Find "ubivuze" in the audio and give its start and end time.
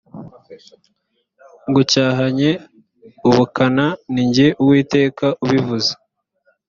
5.43-5.91